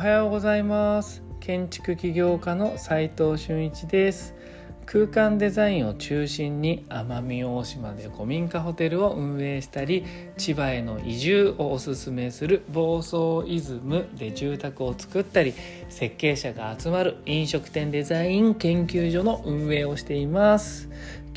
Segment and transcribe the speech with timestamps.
[0.00, 1.22] はようございます。
[1.40, 4.34] 建築起業家の斉藤俊一です。
[4.86, 10.06] 空間デザインを中心に奄美大島で古民家ホテルを運営したり
[10.38, 15.52] 千葉への移住をおすすめする房総イズムで住宅を作ったり
[15.90, 20.88] 設計者が集まる飲食店デザイン研究所の運営をしています。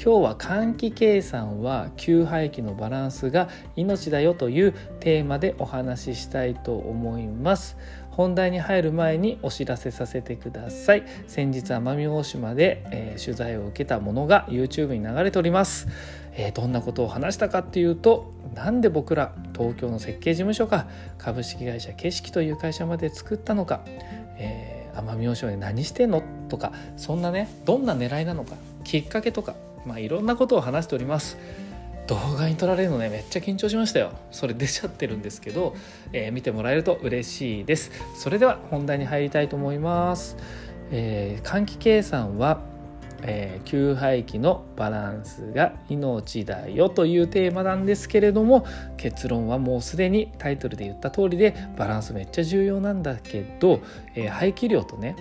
[0.01, 7.77] 今日は換気計算は給排気のバランスが命だよというテーマでお話ししたいと思います。
[8.15, 11.03] 本題に入る前にお知らせさせてください。
[11.27, 15.87] 先日奄美大島で、えー、取材を受けたものが YouTube に流れております、
[16.33, 23.81] えー、どんなことを話したかっていうとなんで僕ら東京の設計事務所か株式会社景色という会社まで作ったのか、
[24.37, 26.21] えー、奄美大島で何してんの？
[26.49, 29.55] とかそんなねどんな狙いなのかきっかけとか
[29.87, 31.37] まあいろんなことを話しております。
[32.07, 34.11] 動画に撮られるのねめっちゃ緊張しましたよ。
[34.31, 35.75] それ出ちゃってるんですけど、
[36.11, 37.91] えー、見てもらえると嬉しいです。
[38.15, 40.35] それでは本題に入りたいと思います、
[40.91, 42.61] えー、換気計算は、
[43.21, 48.65] えー、給排気のバランスが命だよというテーマなんですけれども
[48.97, 53.81] 結論はもうすでにタイトルで言った通りでバランスめっちゃ重要なんだけど、
[54.15, 55.15] えー、排気量とね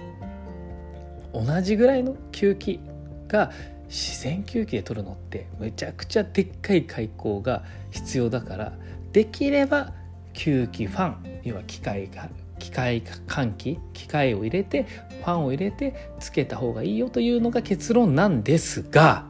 [1.32, 2.80] 同じぐらいの吸気
[3.28, 3.52] が
[3.92, 8.72] 自然吸気で取るのってめちゃくちゃでっかい開口が必要だから
[9.12, 9.92] できれば
[10.32, 19.26] 吸気ファン要は機械が機械換気機械を入れてファンを入れてつけた方がいいよというのが結論なんですが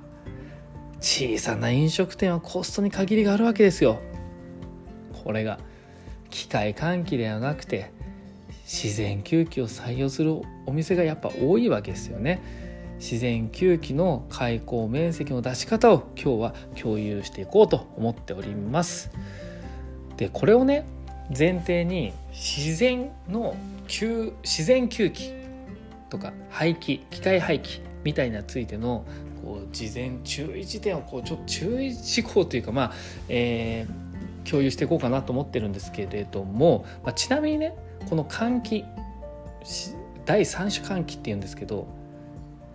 [1.01, 4.01] 小さな飲食店はコストに限りがあるわけですよ。
[5.25, 5.59] これが
[6.31, 7.91] 機械換気ではなくて
[8.65, 12.62] 自然吸気を採用するお店がやっぱ多いわけですよね。
[13.03, 19.11] 自然吸気の開口面積の出し方を今日は共有していこうと思っております。
[20.17, 20.87] でこれをね
[21.37, 23.57] 前提に自然の
[23.89, 25.33] 吸自然吸気
[26.11, 29.05] とか排気機械排気みたいなついての
[29.45, 32.93] こう事前注意事点をこうちょっと注意事項というかまあ、
[33.29, 37.75] えー、共有していこうかなと思ってるんですけれども、まあ、ちなみにね
[38.09, 38.85] この換気
[40.25, 42.01] 第三種換気っていうんですけど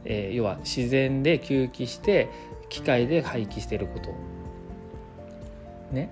[0.10, 2.30] えー、要は自然で吸気して
[2.70, 4.16] 機械で排気していること。
[5.92, 6.10] ね。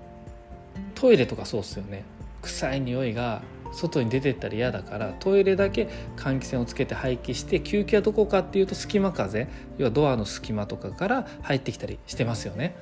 [0.93, 2.03] トイレとかそうっすよね。
[2.41, 3.41] 臭い匂いが
[3.71, 9.47] 外に出てったら嫌だからトイレだけ換気扇をつけて排気して吸気はどこかっていうと隙間風。
[9.77, 12.75] 要はドアの隙間とかから入ってきたりしてますよね。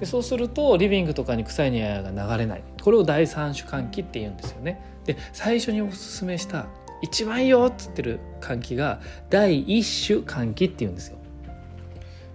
[0.00, 2.62] でそうするとリビングとかに臭い匂いが流れない。
[2.82, 4.80] これを第三種換気って言うんですよね。
[5.04, 6.66] で最初におすすめした
[7.02, 9.00] 一番いいよっつってる換気が
[9.30, 11.18] 第一種換気っていうんですよ。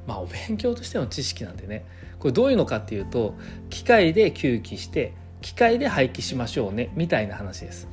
[0.08, 1.86] まあお勉強としての知識なんでね
[2.20, 3.36] これどういうのかっていうと
[3.70, 7.88] 機械で吸気して機械で排気しましょうねみたいな話です。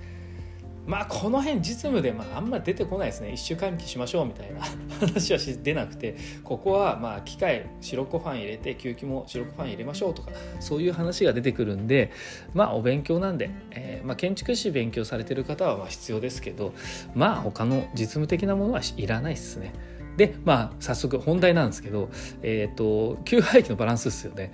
[0.87, 3.33] まあこの辺実務でまああんまり出てこないですね。
[3.33, 4.61] 一週換気しましょうみたいな
[5.01, 6.17] 話は出なくて。
[6.45, 12.11] ここはまあ機械白子ファン入れて吸気も白子ファン入れましょうとかそういう話が出てくるんで
[12.55, 16.73] まあお勉強なんで、えー、まあ建築士勉強されてる方はまあ必要ですけど
[17.15, 19.73] まあ他の実務的なものはいらないですね。
[20.17, 22.11] でまあ早速本題なんですけど、
[22.43, 24.53] えーと、給排気のバランスですよね、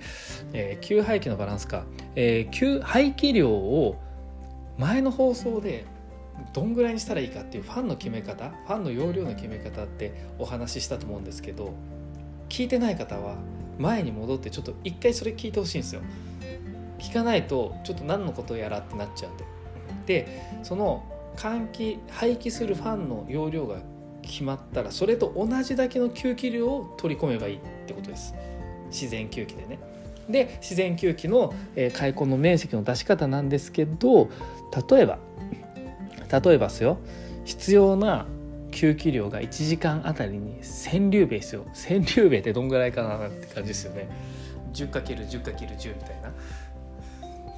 [0.53, 3.97] えー、給排気のバランスか、えー、給排気量を
[4.77, 5.85] 前の放送で
[6.53, 11.73] どんぐらいにしたらいいかっていうファンの決め方ファンの容量の決め方ってお話ししたと思うんですけど
[12.49, 13.35] 聞いてない方は
[13.77, 16.01] 前に戻ってちょっと一回それ聞いてほしいんですよ。
[16.97, 19.45] 聞かないとちょっと何のことやらってなっちゃうんで。
[20.07, 21.03] でその
[21.35, 23.77] 換気排気するファンの容量が
[24.23, 28.33] 決まったらそれと同じだけの吸気量を取り込めばいいってことです。
[28.87, 29.79] 自然吸気でね。
[30.29, 34.29] で自然吸気の、えー、開口の面積の出し方なんですけど
[34.89, 35.19] 例えば
[36.31, 36.97] 例えばですよ
[37.45, 38.25] 必要な
[38.71, 41.65] 吸気量が1時間あたりに1000リューベですよ。
[41.73, 44.09] 1000リューベってどんぐらいかなって感じですよね。
[44.73, 46.31] 10×10×10 みたいな。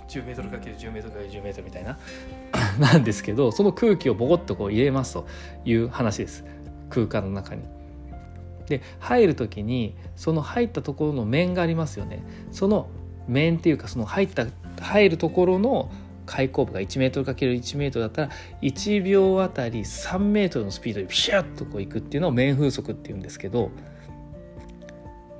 [0.07, 1.97] 10メートル ×10 メートル ×10 メートルみたいな。
[2.79, 5.27] なんですけどその空気をボコッとこう入れますと
[5.65, 6.45] いう話です。
[6.89, 7.63] 空間の中に。
[8.67, 12.23] で入る時にその入ったところの面がありますよね。
[12.51, 12.87] その
[13.27, 14.45] 面っていうかその入った
[14.79, 15.91] 入るところの
[16.29, 18.29] 開口部が 1m×1 m だったら
[18.61, 23.71] 1秒あたり 3m のスピードでピシャッとこういくっていうのを面風速っていうんですけど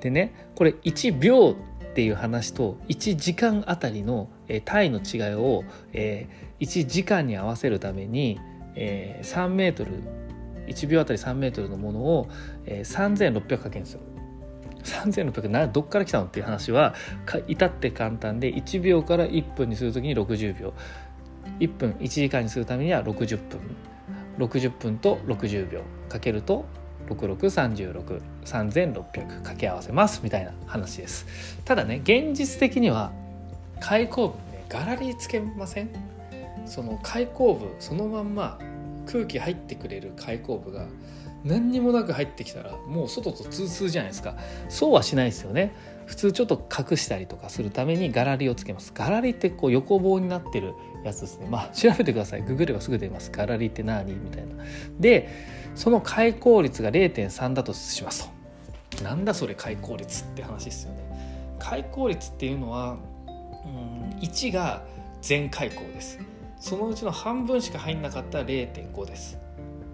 [0.01, 4.30] でねこれ1秒っていう話と1時間あたりの
[4.65, 5.63] 単位の違いを
[5.94, 8.39] 1時間に合わせるために
[8.75, 9.91] 3メートル
[10.68, 12.30] 1秒あたり3メートルのものを
[12.65, 14.01] 3600かけるんですよ。
[14.84, 16.96] 3600などっから来たのっていう話は
[17.48, 20.74] 至って簡単で1秒から1分にする時に60秒。
[21.60, 23.60] 1分1時間にするためには60分。
[24.38, 25.81] 60分と60秒。
[26.08, 26.66] かけると
[27.10, 31.58] 66363600掛け合わせますみたいな話です。
[31.66, 33.12] ただね現実的には
[33.80, 35.90] 開口部ねガラリつけません？
[36.66, 38.60] その開口部そのまんま
[39.08, 40.86] 空気入ってくれる開口部が
[41.44, 44.36] 何にもなく入ってきたらもう外と通通じゃないですか。
[44.68, 45.74] そうはしないですよね。
[46.06, 48.91] 普通ちょっと隠したりとかするためにガラリをつけます。
[48.94, 50.74] ガラリってこう横棒になってる
[51.06, 51.47] やつですね。
[51.50, 52.41] まあ調べてください。
[52.41, 53.31] ググればすぐ出ます。
[53.31, 54.13] ガラリって何？
[54.13, 54.63] みたいな。
[55.00, 55.30] で
[55.75, 58.30] その開口率が0.3だとします
[58.97, 59.03] と。
[59.03, 61.56] なんだそれ開口率って話ですよね。
[61.59, 62.97] 開口率っていうのは
[63.65, 64.83] うん1が
[65.21, 66.19] 全開口です。
[66.59, 69.38] そのうちの半分しか入んなかったら0.5です。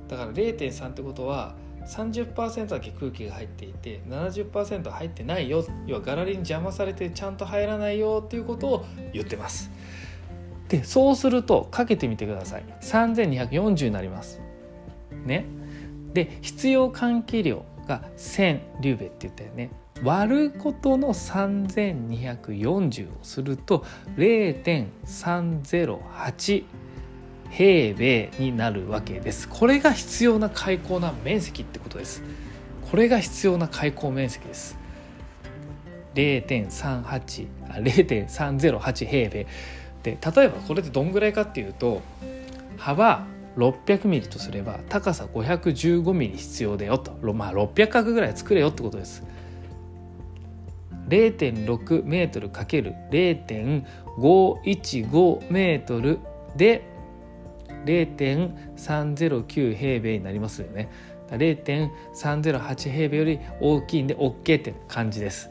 [0.07, 1.55] だから0.3ってことは
[1.85, 5.63] 30%だけ空気が入っていて70%入ってないよ。
[5.85, 8.23] 要はガラリに邪魔されてちゃんと入らないよ。
[8.25, 9.69] っていうことを言ってます。
[10.67, 12.65] でそうするとかけてみてください。
[12.81, 14.41] 3240になります。
[15.25, 15.45] ね。
[16.13, 19.69] で必要換気量が1000リューベって言ったよね。
[20.03, 23.85] 割ることの3240をすると
[24.17, 26.63] 0.308
[27.55, 29.47] 平米になるわけです。
[29.47, 32.21] これが必要な開口な面積ってことです。
[32.91, 34.77] これが必要な開口面積です。
[36.15, 39.47] 0.38あ0.308平米。
[40.03, 42.01] で例えばこれってどんぐらいかっていうと
[42.77, 43.25] 幅
[43.55, 47.13] 600ミリとすれば高さ515ミリ必要だよと。
[47.33, 49.23] まあ600角ぐらい作れよってことです。
[51.07, 56.19] 0.6メートルかける0.515メートル
[56.57, 56.93] で
[57.85, 60.89] 0.309平米になりますよね。
[61.29, 65.49] 0.308平米より大きいんで OK って感じです。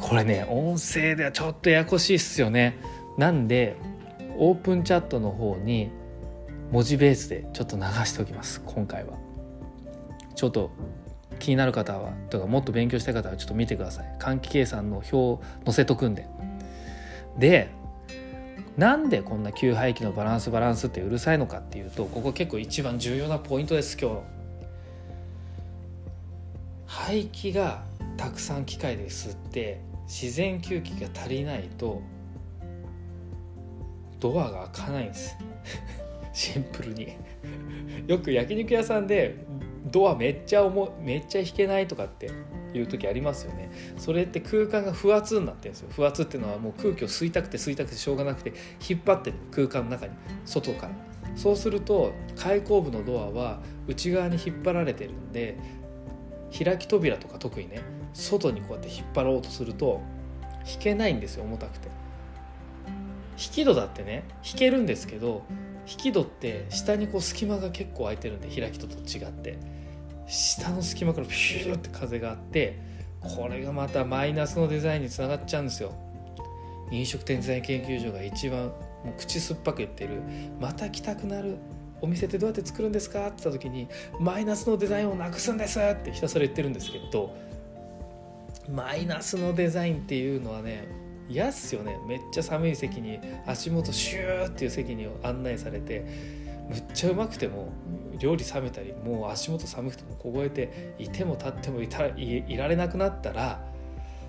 [0.00, 2.78] これね音声ではちょっとややこしいっすよね。
[3.16, 3.76] なんで
[4.36, 5.90] オープンチャットの方に
[6.72, 9.18] 文字ベースでちょっと流しておきます今回は。
[10.34, 10.70] ちょっと
[11.38, 14.16] 気になる方はとかもっと勉強したい方はちょっと見てください。
[14.18, 16.26] 換気計算の表を載せとくんで。
[17.38, 17.68] で
[18.76, 24.16] なんでこんな給排気のバランスバランスってうるさいのかっていうとここ結構一番重要なポイントです今日。
[26.86, 27.84] 排気が
[28.16, 32.02] たくさん機械で吸って自然吸気が足りないと
[34.20, 35.36] ドアが開かないんです
[36.32, 37.14] シンプルに。
[38.08, 39.36] よく焼肉屋さんで
[39.94, 42.28] ドアめっちゃ重めっちゃ引けないとかって
[42.74, 43.70] いう時ありますよね。
[43.96, 45.88] それって空間が不圧になってるんですよ。
[45.92, 48.52] 不圧っていうのはもう空気を吸いたくて吸いたくてしょうがなくて
[48.88, 50.12] 引っ張ってる空間の中に
[50.44, 50.94] 外から。
[51.36, 55.56] そうすると開口部のドアは内側に引っ張られてるんで
[56.56, 57.80] 開き扉とか特にね
[58.12, 60.00] 外にこうやって引っ張ろうとすると
[60.66, 61.88] 引けないんですよ重たくて。
[63.36, 65.44] 引き戸だってね引けるんですけど
[65.86, 69.83] 引き戸って下にこう隙間が結構空いてるんで開き戸と違って。
[70.26, 72.78] 下の隙間からピューって風があって
[73.20, 75.92] これがまたマイナスのデザインにつながっちゃうんですよ。
[76.90, 80.20] 飲食店デザイン研究所が一番もう口酸っぱく言ってる
[80.60, 81.56] また来たくなる
[82.02, 83.88] お店ってどうやって作るんですかって言った時に
[84.20, 87.34] マイナスのデザインをなくすんですってひたすら言ってるんですけど
[88.70, 90.86] マイナスのデザインっていうのはね
[91.28, 91.98] 嫌っすよね。
[92.06, 96.04] めっちゃ寒い席に足元シューっていう席に案内されて
[96.68, 97.72] むっちゃうまくても
[98.18, 103.62] 料理冷めたりもう足元寒くても凍えていても立ってもいたいいられなくなったら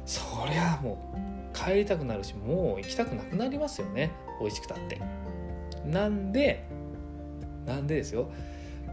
[0.05, 1.13] そりゃも
[1.53, 4.99] う帰りたくなるしもう行きたくなくなりますよね美味しくたって。
[5.85, 6.65] なんで
[7.65, 8.31] なんでですよ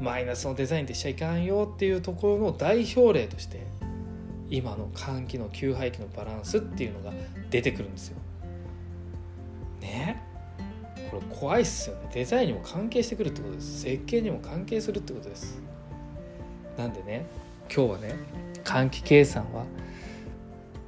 [0.01, 3.67] マイナスのデザインってしちゃいかんよっていうところの代表例として
[4.51, 7.13] 今の換気の給排気のバランスっていうのが
[7.51, 8.19] 出てくるんですよ。
[9.81, 10.22] ね
[11.13, 12.11] これ怖いっすよね。
[12.15, 13.83] デザインにも関係してくるってことです。
[13.83, 15.63] 設計にも関係するってことです。
[16.79, 17.27] なんでね
[17.75, 18.15] 今日はね
[18.65, 19.67] 換気計算は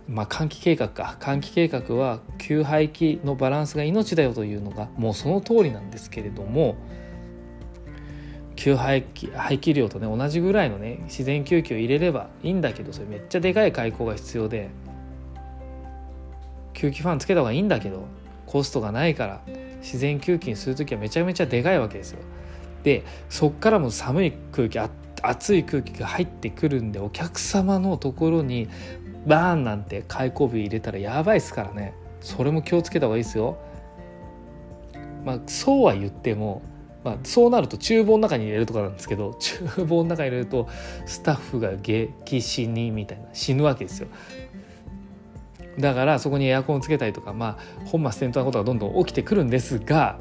[0.09, 1.19] まあ換気計画か。
[1.21, 6.77] 換気計画は給排気のバランスが命だよというのがもうその通りなんですけれども
[8.57, 14.71] 給排気排気量とね同じぐらいのね自然吸気を入れればいいんだけどそれめっちゃでかい開口が必要で
[16.73, 18.07] 吸気ファンつけた方がいいんだけど
[18.47, 19.43] コストがないから
[19.85, 22.21] 自然吸気にする時はめちゃめちゃでかいわけですよ。
[22.83, 24.79] でそっからも寒い空気
[25.23, 28.69] 熱い空気が入ってくるんでお客様のところに
[29.27, 33.59] バーンなんて開口部入れたらやばいですからねそれも気をつけた方がいいですよ。
[35.25, 36.63] まあそうは言っても
[37.05, 40.69] まあ、そうなると厨房の中に入れるとかなんですけど 厨房の中に入れると
[41.05, 44.09] スタッフが激死にみたいな死ぬわけですよ
[45.79, 50.19] だからそこにエアコンをつけたりとかまあ本末転倒なことがどんどん起きてくるんですが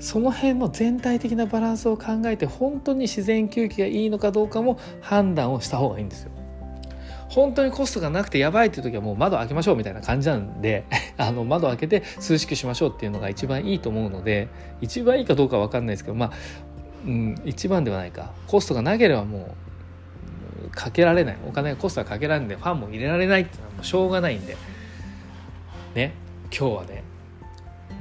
[0.00, 6.30] その辺の全体的なバランスを考えて本当に自然吸気がいいのかどうかも判断をした方がいいんですよ。
[7.28, 10.84] 本当にコストがなくてやばいっていう時はもう窓開けましょうみたいな感じなんで
[11.16, 14.48] あの窓開けて涼しくしましょうっていうのが一番いいと思うので
[14.80, 16.32] 一番いいかどうか分かんないですけどまあ、
[17.06, 18.32] うん、一番ではないか。
[18.48, 19.54] コストがなければも
[20.66, 21.36] うかけられない。
[21.46, 24.56] お金がコストがかけられないんでファンも入れられないっていうのはもうしょうがないんで。
[25.94, 26.12] ね
[26.44, 27.04] 今日はね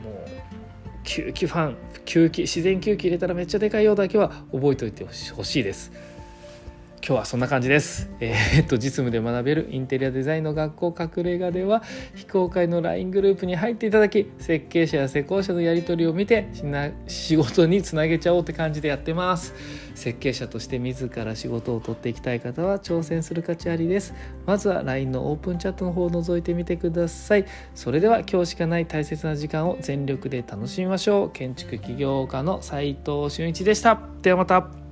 [0.04, 5.92] もう吸気ファン吸気自然吸気入れたらめっちゃでかいようだけは覚えておいてほしいです。
[7.10, 8.08] 今日はそんな感じです。
[8.20, 11.82] えー、っと実務で学べるインテリアデザインの学校隠れ家では
[12.14, 16.50] 非公開の LINE グループに入っていただき設計者や施工者のやり取りを見て
[17.08, 19.56] 仕事につなげちゃおうって感じでやってます。
[19.96, 24.14] 設計者として自ら仕事を取っていきたい方は挑戦する価値ありです。
[24.46, 27.46] まずは LINE のオープンチャットの方を覗いてみてください。
[27.74, 31.32] それでは今日しかない大切な時間を全力で楽しみましょう。
[31.32, 34.00] 建築起業家の斉藤俊一でした。
[34.22, 34.89] ではまた。